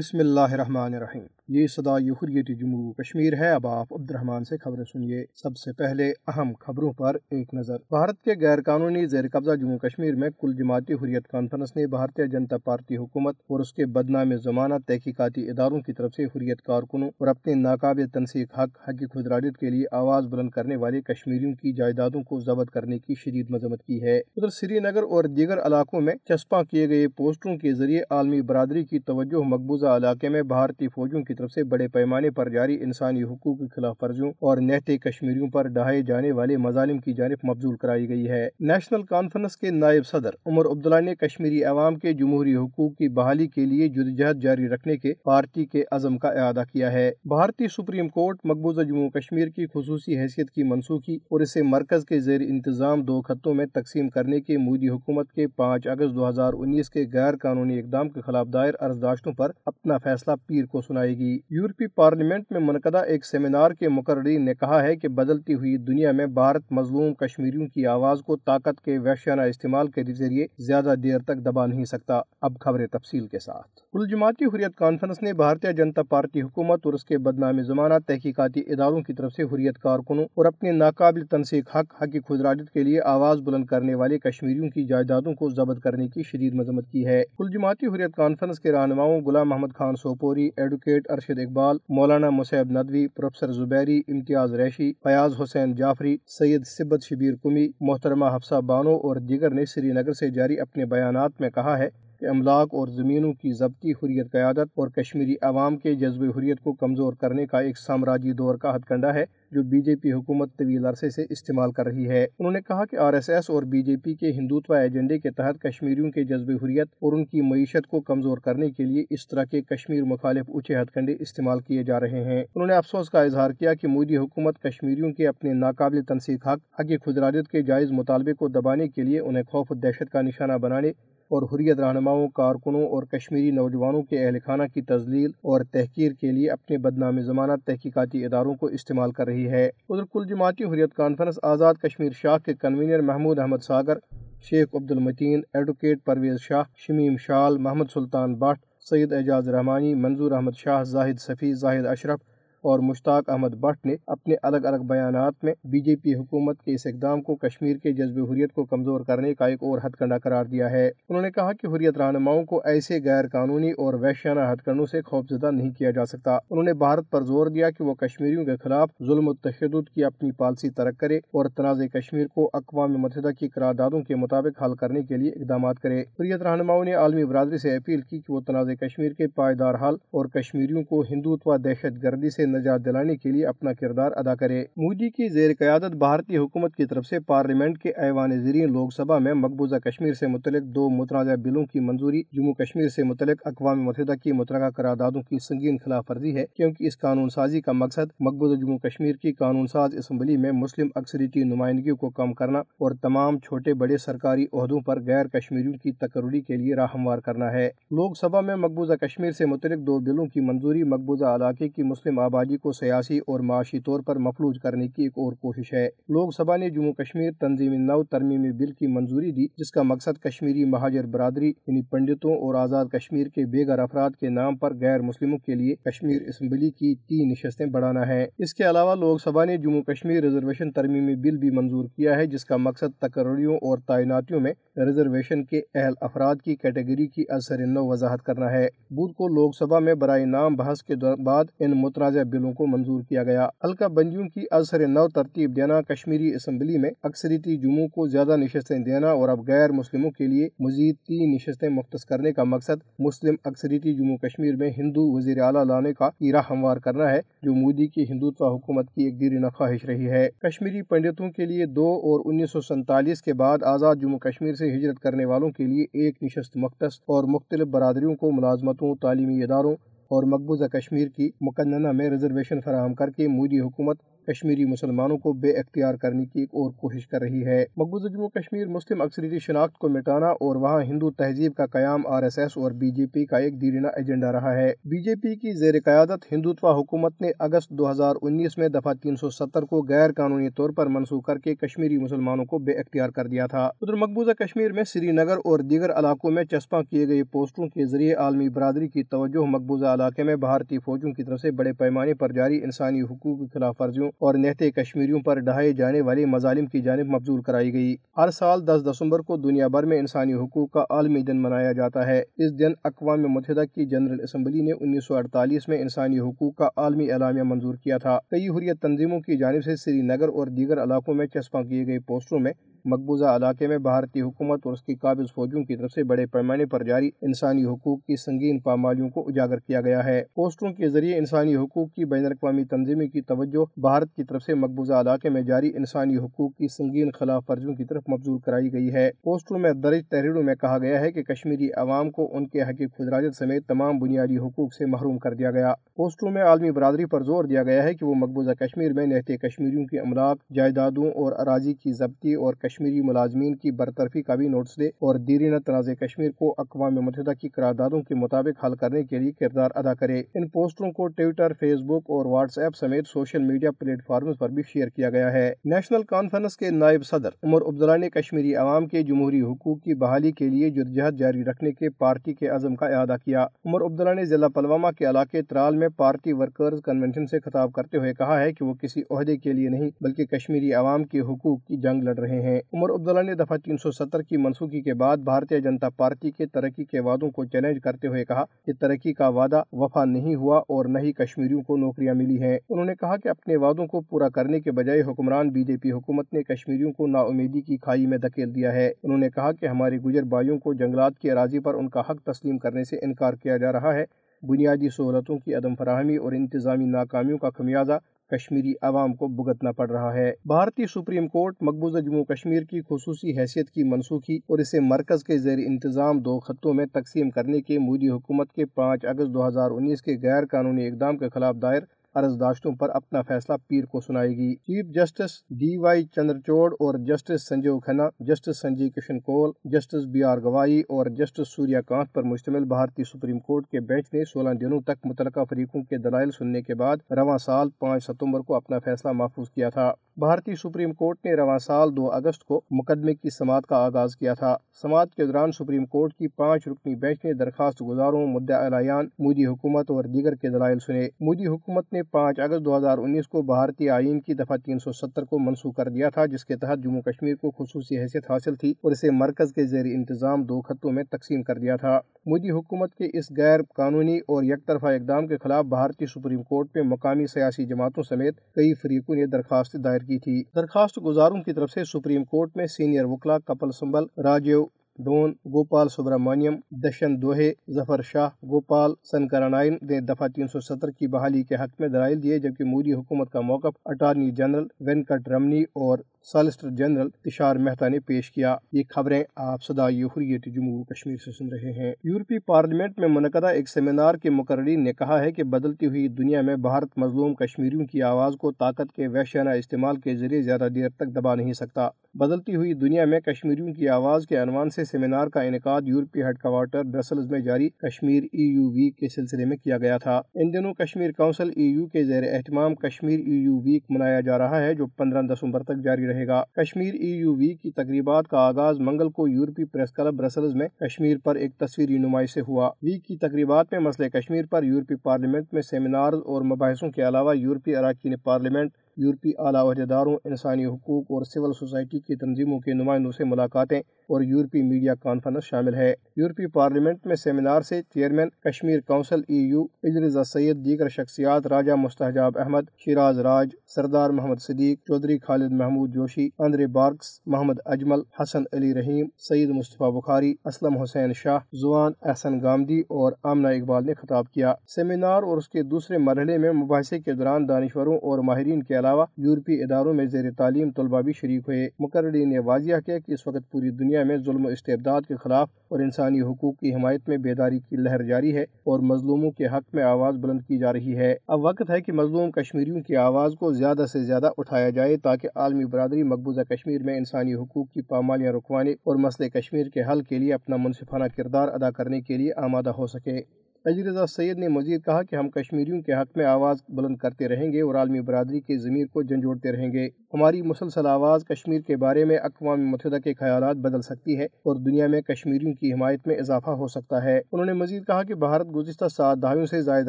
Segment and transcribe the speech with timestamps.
[0.00, 4.56] بسم اللہ الرحمن الرحیم۔ یہ صدا حریت جموں کشمیر ہے۔ اب آپ عبد الرحمان سے
[4.56, 9.24] خبریں سنیے۔ سب سے پہلے اہم خبروں پر ایک نظر۔ بھارت کے غیر قانونی زیر
[9.32, 13.72] قبضہ جموں کشمیر میں کل جماعتی حریت کانفرنس نے بھارتیہ جنتا پارٹی حکومت اور اس
[13.72, 18.88] کے بدنام زمانہ تحقیقاتی اداروں کی طرف سے حریت کارکنوں اور اپنے ناقابل تنسیق حق
[18.88, 23.14] حقی خدراجت کے لیے آواز بلند کرنے والے کشمیریوں کی جائیدادوں کو ضبط کرنے کی
[23.14, 27.56] شدید مذمت کی ہے۔ ادھر سری نگر اور دیگر علاقوں میں چسپاں کیے گئے پوسٹروں
[27.56, 31.88] کے ذریعے عالمی برادری کی توجہ مقبوضہ علاقے میں بھارتی فوجوں کی طرف سے بڑے
[31.88, 36.56] پیمانے پر جاری انسانی حقوق کی خلاف ورزیوں اور نہتے کشمیریوں پر ڈھائے جانے والے
[36.56, 41.14] مظالم کی جانب مبزول کرائی گئی ہے۔ نیشنل کانفرنس کے نائب صدر عمر عبداللہ نے
[41.14, 45.84] کشمیری عوام کے جمہوری حقوق کی بحالی کے لیے جدوجہد جاری رکھنے کے پارٹی کے
[45.92, 50.62] عزم کا اعادہ کیا ہے۔ بھارتی سپریم کورٹ مقبوضہ جموں کشمیر کی خصوصی حیثیت کی
[50.62, 55.32] منسوخی اور اسے مرکز کے زیر انتظام دو خطوں میں تقسیم کرنے کے مودی حکومت
[55.32, 59.50] کے پانچ اگست دو ہزار انیس کے غیر قانونی اقدام کے خلاف دائر ارزداشتوں پر
[59.80, 64.54] اپنا فیصلہ پیر کو سنائے گی۔ یورپی پارلیمنٹ میں منعقدہ ایک سیمینار کے مقررین نے
[64.54, 68.98] کہا ہے کہ بدلتی ہوئی دنیا میں بھارت مظلوم کشمیریوں کی آواز کو طاقت کے
[68.98, 73.89] وحشیانہ استعمال کے ذریعے زیادہ دیر تک دبا نہیں سکتا۔ اب خبریں تفصیل کے ساتھ۔
[73.94, 78.60] کل جماعتی حریت کانفرنس نے بھارتیہ جنتا پارٹی حکومت اور اس کے بدنام زمانہ تحقیقاتی
[78.60, 83.00] اداروں کی طرف سے حریت کارکنوں اور اپنے ناقابل تنسیق حق، حقی خدراجت کے لیے
[83.04, 87.22] آواز بلند کرنے والے کشمیریوں کی جائیدادوں کو ضبط کرنے کی شدید مذمت کی ہے۔
[87.38, 92.70] کل جماعتی حریت کانفرنس کے رہنماؤں غلام محمد خان سوپوری، ایڈوکیٹ ارشد اقبال، مولانا مصعب
[92.70, 98.94] ندوی، پروفیسر زبیری، امتیاز ریشی، فیاض حسین جعفری، سید سبت شبیر کمی، محترمہ حفصہ بانو
[99.00, 101.88] اور دیگر نے سری نگر سے جاری اپنے بیانات میں کہا ہے
[102.20, 106.72] کہ املاک اور زمینوں کی ضبطی حریت قیادت اور کشمیری عوام کے جذب حریت کو
[106.72, 110.56] کمزور کرنے کا ایک سامراجی دور کا ہتھ کنڈا ہے، جو بی جے پی حکومت
[110.56, 113.62] طویل عرصے سے استعمال کر رہی ہے۔ انہوں نے کہا کہ آر ایس ایس اور
[113.62, 117.40] بی جے پی کے ہندوتوا ایجنڈے کے تحت کشمیریوں کے جذب حریت اور ان کی
[117.40, 121.60] معیشت کو کمزور کرنے کے لیے اس طرح کے کشمیر مخالف اونچے ہتھ کنڈے استعمال
[121.60, 125.28] کیے جا رہے ہیں۔ انہوں نے افسوس کا اظہار کیا کہ مودی حکومت کشمیریوں کے
[125.28, 129.66] اپنے ناقابل تنسیق حق حقی خدراجت کے جائز مطالبے کو دبانے کے لیے انہیں خوف
[129.70, 130.92] و دہشت کا نشانہ بنانے
[131.30, 136.30] اور حریت رہنماؤں، کارکنوں اور کشمیری نوجوانوں کے اہل خانہ کی تزلیل اور تحقیر کے
[136.32, 140.94] لیے اپنے بدنام زمانہ تحقیقاتی اداروں کو استعمال کر رہی ہے۔ ادھر کل جماعتی حریت
[140.94, 143.98] کانفرنس آزاد کشمیر شاہ کے کنوینر محمود احمد ساگر،
[144.42, 148.58] شیخ عبد المتین ایڈوکیٹ پرویز شاہ، شمیم شال، محمد سلطان بٹ،
[148.90, 152.20] سید اعجاز رحمانی، منظور احمد شاہ، زاہد صفی، زاہد اشرف
[152.62, 156.74] اور مشتاق احمد بٹ نے اپنے الگ الگ بیانات میں بی جے پی حکومت کے
[156.74, 160.18] اس اقدام کو کشمیر کے جذب حریت کو کمزور کرنے کا ایک اور ہتھ کنڈا
[160.18, 164.40] قرار دیا ہے۔ انہوں نے کہا کہ حریت رہنماؤں کو ایسے غیر قانونی اور وحشانہ
[164.52, 167.84] ہتھ کنڈوں سے خوفزدہ نہیں کیا جا سکتا۔ انہوں نے بھارت پر زور دیا کہ
[167.84, 172.26] وہ کشمیریوں کے خلاف ظلم و تشدد کی اپنی پالسی ترک کرے اور تنازع کشمیر
[172.26, 176.84] کو اقوام متحدہ کی قراردادوں کے مطابق حل کرنے کے لیے اقدامات کرے۔ حریت رہنماؤں
[176.84, 180.82] نے عالمی برادری سے اپیل کی کہ وہ تنازع کشمیر کے پائیدار حل اور کشمیریوں
[180.82, 185.28] کو ہندوتوا دہشت گردی سے نجات دلانے کے لیے اپنا کردار ادا کرے۔ مودی کی
[185.28, 189.76] زیر قیادت بھارتی حکومت کی طرف سے پارلیمنٹ کے ایوان زیرین لوک سبھا میں مقبوضہ
[189.76, 194.32] کشمیر سے متعلق دو متنازع بلوں کی منظوری، جموں کشمیر سے متعلق اقوام متحدہ کی
[194.32, 198.78] مترقہ قراردادوں کی سنگین خلاف ورزی ہے، کیونکہ اس قانون سازی کا مقصد مقبوضہ جموں
[198.78, 203.74] کشمیر کی قانون ساز اسمبلی میں مسلم اکثریتی نمائندگی کو کم کرنا اور تمام چھوٹے
[203.74, 208.18] بڑے سرکاری عہدوں پر غیر کشمیریوں کی تقرری کے لیے راہ ہموار کرنا ہے۔ لوک
[208.18, 212.39] سبھا میں مقبوضہ کشمیر سے متعلق دو بلوں کی منظوری مقبوضہ علاقے کی مسلم آبادی
[212.56, 216.56] کو سیاسی اور معاشی طور پر مفلوج کرنے کی ایک اور کوشش ہے۔ لوک سبھا
[216.56, 221.06] نے جموں کشمیر تنظیم نو ترمیمی بل کی منظوری دی، جس کا مقصد کشمیری مہاجر
[221.06, 225.38] برادری یعنی پنڈتوں اور آزاد کشمیر کے بے گھر افراد کے نام پر غیر مسلموں
[225.38, 229.56] کے لیے کشمیر اسمبلی کی تین نشستیں بڑھانا ہے۔ اس کے علاوہ لوک سبھا نے
[229.56, 234.40] جموں کشمیر ریزرویشن ترمیمی بل بھی منظور کیا ہے، جس کا مقصد تقرریوں اور تعیناتیوں
[234.40, 239.28] میں ریزرویشن کے اہل افراد کی کیٹیگری کی اثر نو وضاحت کرنا ہے۔ بدھ کو
[239.28, 240.94] لوک سبھا میں برائے نام بحث کے
[241.24, 245.80] بعد ان متنازع بلوں کو منظور کیا گیا۔ حلقہ بنجیوں کی اثر نو ترتیب دینا۔
[245.82, 250.48] کشمیری اسمبلی میں اکثریتی جموں کو زیادہ نشستیں دینا اور اب غیر مسلموں کے لیے
[250.58, 255.64] مزید تین نشستیں مختص کرنے کا مقصد مسلم اکثریتی جموں کشمیر میں ہندو وزیر اعلیٰ
[255.64, 259.84] لانے کا راہ ہموار کرنا ہے۔ جو مودی کی ہندوتوا حکومت کی ایک دیرینہ خواہش
[259.84, 264.18] رہی ہے۔ کشمیری پنڈتوں کے لیے دو اور انیس سو سینتالیس کے بعد آزاد جموں
[264.18, 268.94] کشمیر سے ہجرت کرنے والوں کے لیے ایک نشست مختص اور مختلف برادریوں کو ملازمتوں،
[269.02, 269.74] تعلیمی اداروں
[270.10, 275.32] اور مقبوضہ کشمیر کی مقننہ میں ریزرویشن فراہم کر کے مودی حکومت کشمیری مسلمانوں کو
[275.32, 279.38] بے اختیار کرنے کی ایک اور کوشش کر رہی ہے۔ مقبوضہ جموں کشمیر مسلم اکثریتی
[279.38, 283.06] شناخت کو مٹانا اور وہاں ہندو تہذیب کا قیام آر ایس ایس اور بی جے
[283.06, 287.20] پی کا ایک دیرینہ ایجنڈا رہا ہے۔ بی جے پی کی زیر قیادت ہندوتوا حکومت
[287.20, 290.86] نے اگست دو ہزار انیس میں دفعہ تین سو ستر کو غیر قانونی طور پر
[290.86, 294.82] منسوخ کر کے کشمیری مسلمانوں کو بے اختیار کر دیا تھا۔ ادھر مقبوضہ کشمیر میں
[294.84, 299.02] سری نگر اور دیگر علاقوں میں چسپاں کیے گئے پوسٹروں کے ذریعے عالمی برادری کی
[299.02, 303.38] توجہ مقبوضہ علاقے میں بھارتی فوجوں کی طرف سے بڑے پیمانے پر جاری انسانی حقوق
[303.40, 307.72] کی خلاف ورزیوں اور نہتے کشمیریوں پر ڈھائے جانے والے مظالم کی جانب مبزول کرائی
[307.72, 311.72] گئی۔ ہر سال دس دسمبر کو دنیا بھر میں انسانی حقوق کا عالمی دن منایا
[311.72, 316.18] جاتا ہے۔ اس دن اقوام متحدہ کی جنرل اسمبلی نے انیس سو اڑتالیس میں انسانی
[316.18, 320.28] حقوق کا عالمی اعلامیہ منظور کیا تھا۔ کئی حریت تنظیموں کی جانب سے سری نگر
[320.28, 322.52] اور دیگر علاقوں میں چسپاں کیے گئے پوسٹروں میں
[322.84, 326.66] مقبوضہ علاقے میں بھارتی حکومت اور اس کی قابض فوجوں کی طرف سے بڑے پیمانے
[326.66, 331.16] پر جاری انسانی حقوق کی سنگین پامالیوں کو اجاگر کیا گیا ہے۔ پوسٹروں کے ذریعے
[331.16, 335.42] انسانی حقوق کی بین الاقوامی تنظیموں کی توجہ بھارت کی طرف سے مقبوضہ علاقے میں
[335.42, 339.72] جاری انسانی حقوق کی سنگین خلاف ورزیوں کی طرف مبزول کرائی گئی ہے۔ پوسٹروں میں
[339.72, 343.66] درج تحریروں میں کہا گیا ہے کہ کشمیری عوام کو ان کے حق خدراجت سمیت
[343.66, 347.62] تمام بنیادی حقوق سے محروم کر دیا گیا۔ پوسٹروں میں عالمی برادری پر زور دیا
[347.62, 351.92] گیا ہے کہ وہ مقبوضہ کشمیر میں نہتے کشمیریوں کی املاک، جائیدادوں اور اراضی کی
[351.92, 356.54] ضبطی اور کشمیری ملازمین کی برطرفی کا بھی نوٹس دے اور دیرینہ تنازع کشمیر کو
[356.58, 360.90] اقوام متحدہ کی قراردادوں کے مطابق حل کرنے کے لیے کردار ادا کرے۔ ان پوسٹروں
[360.92, 364.88] کو ٹویٹر، فیس بک اور واٹس ایپ سمیت سوشل میڈیا پلیٹ فارمز پر بھی شیئر
[364.88, 369.40] کیا گیا ہے۔ نیشنل کانفرنس کے نائب صدر عمر عبداللہ نے کشمیری عوام کے جمہوری
[369.40, 373.46] حقوق کی بحالی کے لیے جدجہد جاری رکھنے کے پارٹی کے عزم کا اعادہ کیا۔
[373.64, 377.98] عمر عبداللہ نے ضلع پلوامہ کے علاقے ترال میں پارٹی ورکرز کنونشن سے خطاب کرتے
[377.98, 381.64] ہوئے کہا ہے کہ وہ کسی عہدے کے لیے نہیں بلکہ کشمیری عوام کے حقوق
[381.64, 384.94] کی جنگ لڑ رہے ہیں۔ عمر عبداللہ نے دفعہ تین سو ستر کی منسوخی کے
[384.94, 389.12] بعد بھارتیہ جنتا پارٹی کے ترقی کے وعدوں کو چیلنج کرتے ہوئے کہا کہ ترقی
[389.12, 392.94] کا وعدہ وفا نہیں ہوا اور نہ ہی کشمیریوں کو نوکریاں ملی ہیں۔ انہوں نے
[392.94, 396.42] کہا کہ اپنے وعدوں کو پورا کرنے کے بجائے حکمران بی جے پی حکومت نے
[396.42, 399.98] کشمیریوں کو نا امیدی کی کھائی میں دھکیل دیا ہے۔ انہوں نے کہا کہ ہمارے
[399.98, 403.56] گجر بھائیوں کو جنگلات کی اراضی پر ان کا حق تسلیم کرنے سے انکار کیا
[403.56, 404.04] جا رہا ہے۔
[404.42, 407.92] بنیادی سہولتوں کی عدم فراہمی اور انتظامی ناکامیوں کا خمیازہ
[408.30, 413.38] کشمیری عوام کو بھگتنا پڑ رہا ہے۔ بھارتی سپریم کورٹ مقبوضہ جموں کشمیر کی خصوصی
[413.38, 417.78] حیثیت کی منسوخی اور اسے مرکز کے زیر انتظام دو خطوں میں تقسیم کرنے کے
[417.78, 421.82] مودی حکومت کے پانچ اگست دو ہزار انیس کے غیر قانونی اقدام کے خلاف دائر
[422.14, 427.48] عرضداشتوں پر اپنا فیصلہ پیر کو سنائے گی۔ Chief justice D Y Chandrachud اور justice
[427.48, 432.22] Sanjiv Khanna, justice Sanjay Kishan Kaul, justice B R Gavai اور جسٹس سوریا کانت پر
[432.22, 436.62] مشتمل بھارتی سپریم کورٹ کے بینچ نے سولہ دنوں تک متعلقہ فریقوں کے دلائل سننے
[436.62, 441.18] کے بعد رواں سال پانچ ستمبر کو اپنا فیصلہ محفوظ کیا تھا۔ بھارتی سپریم کورٹ
[441.24, 445.26] نے رواں سال دو اگست کو مقدمے کی سماعت کا آغاز کیا تھا۔ سماعت کے
[445.26, 450.04] دوران سپریم کورٹ کی پانچ رکنی بینچ نے درخواست گزاروں مدعا اعلان مودی حکومت اور
[450.04, 454.20] دیگر کے دلائل سنے۔ مودی حکومت نے پانچ اگست دو ہزار انیس کو بھارتی آئین
[454.20, 457.34] کی دفعہ تین سو ستر کو منسوخ کر دیا تھا، جس کے تحت جموں کشمیر
[457.34, 461.42] کو خصوصی حیثیت حاصل تھی اور اسے مرکز کے زیر انتظام دو خطوں میں تقسیم
[461.42, 465.64] کر دیا تھا۔ مودی حکومت کے اس غیر قانونی اور یک طرفہ اقدام کے خلاف
[465.64, 470.42] بھارتی سپریم کورٹ میں مقامی سیاسی جماعتوں سمیت کئی فریقوں نے درخواست دائر کی تھی
[470.56, 474.64] درخواست گزاروں کی طرف سے سپریم کورٹ میں سینئر وکلا کپل سمبل راجیو
[475.04, 481.06] ڈون گوپال سبرامانیم دشن دوہے، ظفر شاہ، گوپال سنکرانائن نے دفعہ تین سو ستر کی
[481.06, 485.62] بحالی کے حق میں دلائل دیے، جبکہ مودی حکومت کا موقف، اٹارنی جنرل وینکٹ رمنی
[485.62, 491.16] اور سالسٹر جنرل تشار مہتا نے پیش کیا۔ یہ خبریں آپ صدا حریت جموں کشمیر
[491.16, 495.32] سے سن رہے ہیں۔ یورپی پارلیمنٹ میں منعقدہ ایک سیمینار کے مقررین نے کہا ہے
[495.32, 499.96] کہ بدلتی ہوئی دنیا میں بھارت مظلوم کشمیریوں کی آواز کو طاقت کے وحشانہ استعمال
[499.96, 504.26] کے ذریعے زیادہ دیر تک دبا نہیں سکتا۔ بدلتی ہوئی دنیا میں کشمیریوں کی آواز
[504.26, 508.70] کے عنوان سے سیمینار کا انعقاد یورپی ہیڈ کوارٹر برسلز میں جاری کشمیر ای یو
[508.70, 512.22] ویک کے سلسلے میں کیا گیا تھا۔ ان دنوں کشمیر کونسل ای یو کے زیر
[512.32, 516.26] اہتمام کشمیر ای یو ویک منایا جا رہا ہے، جو پندرہ دسمبر تک جاری رہے
[516.26, 520.54] گا۔ کشمیر ای یو وی کی تقریبات کا آغاز منگل کو یورپی پریس کلب برسلز
[520.54, 524.62] میں کشمیر پر ایک تصویری نمائش سے ہوا۔ ویک کی تقریبات میں مسئلہ کشمیر پر
[524.62, 530.66] یورپی پارلیمنٹ میں سیمینار اور مباحثوں کے علاوہ یورپی اراکین پارلیمنٹ یورپی اعلیٰ عہدیداروں، انسانی
[530.66, 535.74] حقوق اور سول سوسائٹی کی تنظیموں کے نمائندوں سے ملاقاتیں اور یورپی میڈیا کانفرنس شامل
[535.74, 541.46] ہے۔ یورپی پارلیمنٹ میں سیمینار سے chairman Kashmir council E U اجرزا Syed, دیگر شخصیات
[541.46, 547.60] راجہ مستحجاب احمد، شیراز راج، سردار محمد صدیق، چودھری خالد محمود جوشی، اندرے بارکس، محمد
[547.66, 553.48] اجمل، حسن علی رحیم سعید مصطفیٰ بخاری، اسلم حسین شاہ، زوان احسن گامدی اور آمنہ
[553.48, 557.96] اقبال نے خطاب کیا۔ سیمینار اور اس کے دوسرے مرحلے میں مباحثے کے دوران دانشوروں
[557.96, 562.38] اور ماہرین کے علاوہ یورپی اداروں میں زیر تعلیم طلبہ بھی شریک ہوئے۔ مقررین نے
[562.38, 566.20] واضح کیا کہ اس وقت پوری دنیا میں ظلم و استبداد کے خلاف اور انسانی
[566.20, 570.16] حقوق کی حمایت میں بیداری کی لہر جاری ہے اور مظلوموں کے حق میں آواز
[570.16, 573.84] بلند کی جا رہی ہے۔ اب وقت ہے کہ مظلوم کشمیریوں کی آواز کو زیادہ
[573.92, 578.72] سے زیادہ اٹھایا جائے تاکہ عالمی برادری مقبوضہ کشمیر میں انسانی حقوق کی پامالیاں رکوانے
[578.84, 582.70] اور مسئلے کشمیر کے حل کے لیے اپنا منصفانہ کردار ادا کرنے کے لیے آمادہ
[582.70, 583.20] ہو سکے۔
[583.66, 587.52] رضا سید نے مزید کہا کہ ہم کشمیریوں کے حق میں آواز بلند کرتے رہیں
[587.52, 591.76] گے اور عالمی برادری کی ضمیر کو جھنجھوڑتے رہیں گے۔ ہماری مسلسل آواز کشمیر کے
[591.76, 596.06] بارے میں اقوام متحدہ کے خیالات بدل سکتی ہے اور دنیا میں کشمیریوں کی حمایت
[596.06, 599.62] میں اضافہ ہو سکتا ہے۔ انہوں نے مزید کہا کہ بھارت گزشتہ سات دہائیوں سے
[599.62, 599.88] زائد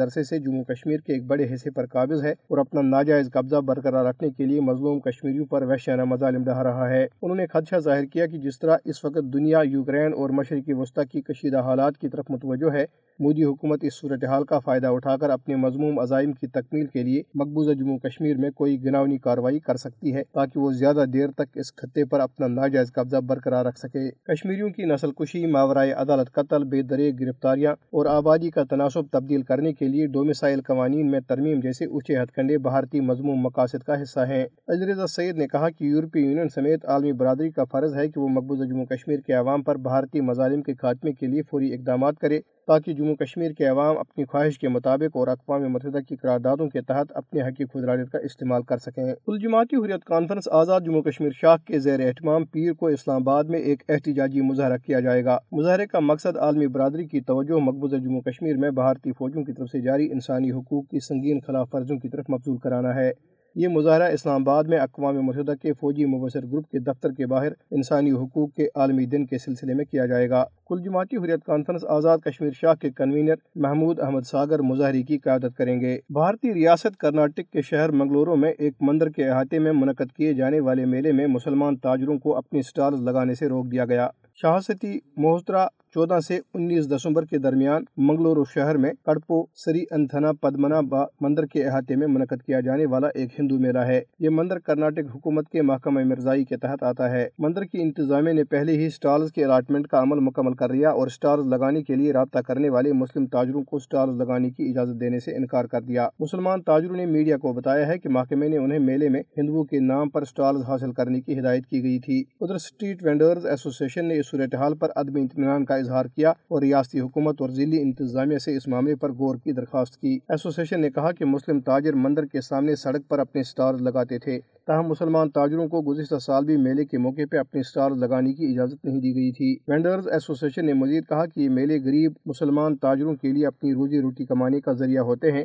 [0.00, 3.56] عرصے سے جموں کشمیر کے ایک بڑے حصے پر قابض ہے اور اپنا ناجائز قبضہ
[3.56, 7.78] برقرار رکھنے کے لیے مظلوم کشمیریوں پر وحشانہ مظالم ڈھا رہا ہے۔ انہوں نے خدشہ
[7.78, 11.98] ظاہر کیا کہ جس طرح اس وقت دنیا، یوکرین اور مشرقی وسطی کی کشیدہ حالات
[11.98, 12.84] کی طرف متوجہ ہے،
[13.18, 17.02] مودی حکومت حکومت اس صورتحال کا فائدہ اٹھا کر اپنے مضموم عزائم کی تکمیل کے
[17.02, 21.30] لیے مقبوضہ جموں کشمیر میں کوئی گناونی کارروائی کر سکتی ہے تاکہ وہ زیادہ دیر
[21.30, 25.92] تک اس خطے پر اپنا ناجائز قبضہ برقرار رکھ سکے۔ کشمیریوں کی نسل کشی ماورائے
[25.92, 31.10] عدالت قتل، بے درے گرفتاریاں اور آبادی کا تناسب تبدیل کرنے کے لیے ڈومیسائل قوانین
[31.10, 35.46] میں ترمیم جیسے اونچے ہتھ کنڈے بھارتی مضموم مقاصد کا حصہ ہیں۔ اجرزا سید نے
[35.46, 39.20] کہا کہ یورپی یونین سمیت عالمی برادری کا فرض ہے کہ وہ مقبوضہ جموں کشمیر
[39.20, 43.50] کے عوام پر بھارتی مظالم کے خاتمے کے لیے فوری اقدامات کرے۔ تاکہ جموں کشمیر
[43.50, 47.64] کے عوام اپنی خواہش کے مطابق اور اقوام متحدہ کی قراردادوں کے تحت اپنے حقی
[47.64, 52.44] خودرادیت کا استعمال کر سکیں۔ الجماعتی حریت کانفرنس آزاد جموں کشمیر شاخ کے زیر اہتمام
[52.44, 56.66] پیر کو اسلام آباد میں ایک احتجاجی مظاہرہ کیا جائے گا۔ مظاہرے کا مقصد عالمی
[56.66, 60.88] برادری کی توجہ مقبوضہ جموں کشمیر میں بھارتی فوجوں کی طرف سے جاری انسانی حقوق
[60.88, 63.12] کی سنگین خلاف ورزوں کی طرف مبزول کرانا ہے۔
[63.54, 67.52] یہ مظاہرہ اسلام آباد میں اقوام متحدہ کے فوجی مبصر گروپ کے دفتر کے باہر
[67.70, 71.84] انسانی حقوق کے عالمی دن کے سلسلے میں کیا جائے گا۔ کل جماعتی حریت کانفرنس
[71.84, 76.96] آزاد کشمیر شاہ کے کنوینر محمود احمد ساگر مظاہرے کی قیادت کریں گے۔ بھارتی ریاست
[76.96, 81.12] کرناٹک کے شہر منگلورو میں ایک مندر کے احاطے میں منعقد کیے جانے والے میلے
[81.12, 86.40] میں مسلمان تاجروں کو اپنی سٹالز لگانے سے روک دیا گیا۔ شاہستی محترا چودہ سے
[86.54, 91.96] انیس دسمبر کے درمیان منگلورو شہر میں کڑپو سری انتھنا پدمنا با مندر کے احاطے
[91.96, 96.00] میں منعقد کیا جانے والا ایک ہندو میلہ ہے۔ یہ مندر کرناٹک حکومت کے محکمہ
[96.04, 100.02] مرزائی کے تحت آتا ہے۔ مندر کی انتظامیہ نے پہلے ہی سٹالز کے الاٹمنٹ کا
[100.02, 103.78] عمل مکمل کر لیا اور سٹالز لگانے کے لیے رابطہ کرنے والے مسلم تاجروں کو
[103.78, 107.86] سٹالز لگانے کی اجازت دینے سے انکار کر دیا۔ مسلمان تاجروں نے میڈیا کو بتایا
[107.86, 111.38] ہے کہ محکمے نے انہیں میلے میں ہندوؤں کے نام پر سٹالز حاصل کرنے کی
[111.38, 115.81] ہدایت کی گئی تھی۔ ادھر اسٹریٹ وینڈرز ایسوسیشن نے اس صورتحال پر عدم اطمینان کا
[115.82, 120.00] اظہار کیا اور ریاستی حکومت اور ضلعی انتظامیہ سے اس معاملے پر غور کی درخواست
[120.00, 124.18] کی۔ ایسوسیشن نے کہا کہ مسلم تاجر مندر کے سامنے سڑک پر اپنے سٹارز لگاتے
[124.18, 128.32] تھے۔ تاہم، مسلمان تاجروں کو گزشتہ سال بھی میلے کے موقع پہ اپنے اسٹار لگانے
[128.32, 132.12] کی اجازت نہیں دی گئی تھی۔ وینڈرز ایسوسیشن نے مزید کہا کہ یہ میلے غریب
[132.26, 135.44] مسلمان تاجروں کے لیے اپنی روزی روٹی کمانے کا ذریعہ ہوتے ہیں۔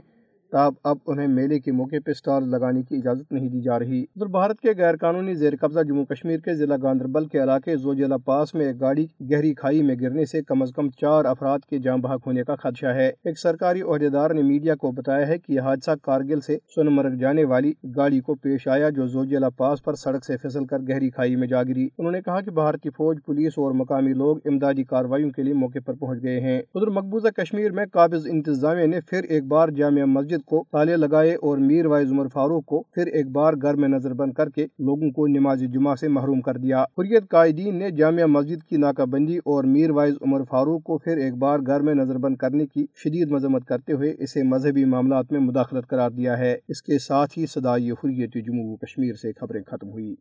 [0.52, 4.00] تاب اب انہیں میلے کے موقع پہ سٹال لگانے کی اجازت نہیں دی جا رہی۔
[4.02, 8.18] ادھر بھارت کے غیر قانونی زیر قبضہ جموں کشمیر کے ضلع گاندربل کے علاقے زوجیلا
[8.18, 11.78] پاس میں ایک گاڑی گہری کھائی میں گرنے سے کم از کم چار افراد کے
[11.78, 15.52] جام بحق ہونے کا خدشہ ہے۔ ایک سرکاری عہدیدار نے میڈیا کو بتایا ہے کہ
[15.52, 19.96] یہ حادثہ کارگل سے سونمرگ جانے والی گاڑی کو پیش آیا جو زوجیلا پاس پر
[19.96, 23.18] سڑک سے پھسل کر گہری کھائی میں جا گری۔ انہوں نے کہا کہ بھارتی فوج،
[23.26, 27.28] پولیس اور مقامی لوگ امدادی کاروائیوں کے لیے موقع پر پہنچ گئے ہیں۔ ادھر مقبوضہ
[27.28, 31.86] کشمیر میں قابض انتظامیہ نے پھر ایک بار جامعہ مسجد کو تالے لگا اور میر
[31.86, 35.28] وائز عمر فاروق کو پھر ایک بار گھر میں نظر بند کر کے لوگوں کو
[35.28, 39.64] نماز جمعہ سے محروم کر دیا۔ حریت قائدین نے جامعہ مسجد کی ناکہ بندی اور
[39.64, 43.32] میر وائز عمر فاروق کو پھر ایک بار گھر میں نظر بند کرنے کی شدید
[43.32, 47.46] مذمت کرتے ہوئے اسے مذہبی معاملات میں مداخلت قرار دیا ہے۔ اس کے ساتھ ہی
[47.46, 50.16] صدائی حریت جموں کشمیر سے خبریں ختم ہوئی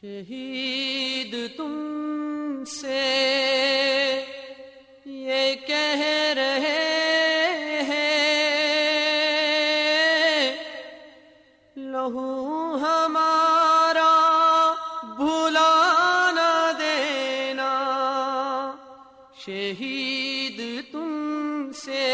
[0.00, 3.04] شہید تم سے
[5.06, 7.47] یہ کہہ رہے
[12.14, 14.12] ہوں ہمارا
[15.16, 15.70] بھلا
[16.34, 17.70] نہ دینا۔
[19.44, 20.60] شہید
[20.92, 22.06] تم سے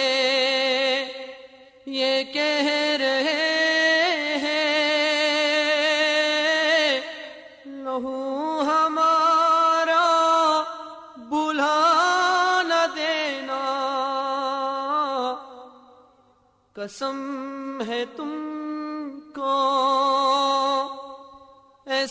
[1.87, 2.69] یہ کہہ
[3.01, 3.55] رہے
[16.77, 18.44] قسم ہے تم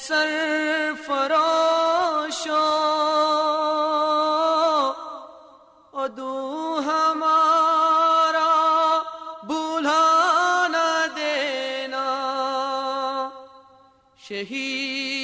[0.03, 2.63] سر فراشا
[6.03, 8.48] ادو ہمارا
[9.48, 10.00] بھولا
[10.72, 12.05] نہ دینا
[14.27, 15.23] شہید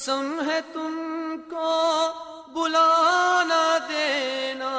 [0.00, 0.94] قسم ہے تم
[1.50, 1.72] کو
[2.54, 4.70] بلانا دینا۔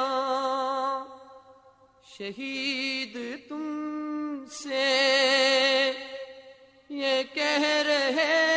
[2.18, 4.82] شہید تم سے
[6.90, 8.51] یہ کہہ رہے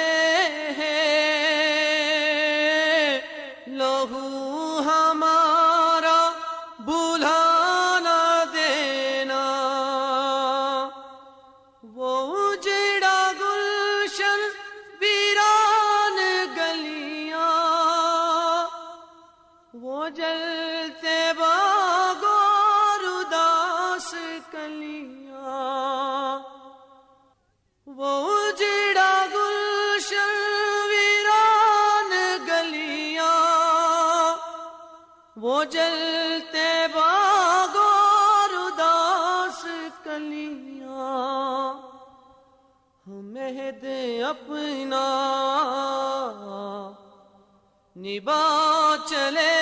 [48.05, 49.53] نبا چلے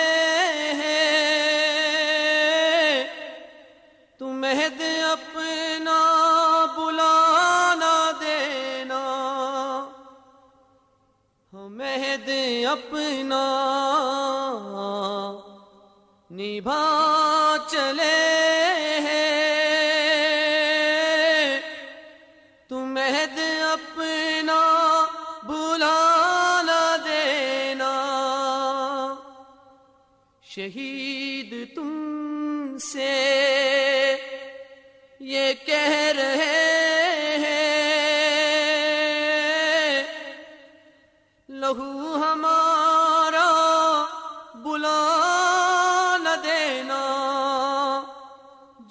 [0.73, 1.13] ہیں۔
[4.17, 4.81] تو مہد
[5.11, 5.99] اپنا
[6.77, 9.01] بلانا دینا۔
[11.53, 12.29] مہد
[12.67, 13.43] اپنا
[16.31, 18.62] نبھا چلے
[30.55, 33.13] شہید تم سے
[35.19, 37.63] یہ کہہ رہے ہیں۔
[41.49, 41.89] لہو
[42.23, 43.47] ہمارا
[44.55, 47.01] بلا نہ دینا،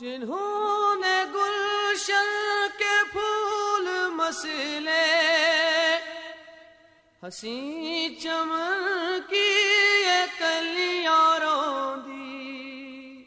[0.01, 2.31] جنہوں نے گلشن
[2.79, 5.09] کے پھول مسلے،
[7.23, 9.62] ہنسی چمن کی
[10.79, 13.25] یہ رو دی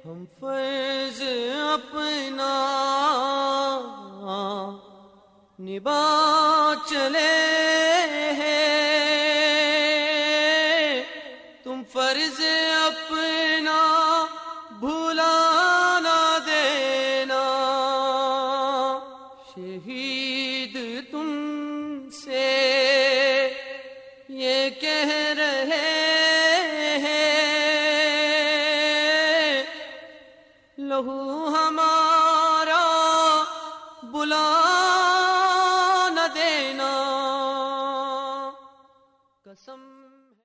[0.06, 1.22] ہم فرض
[1.74, 2.54] اپنا
[5.60, 7.53] نبا چلے۔